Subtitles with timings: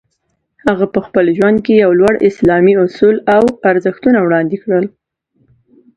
[0.65, 4.85] هغه په خپل ژوند کې یو لوړ اسلامي اصول او ارزښتونه وړاندې کړل.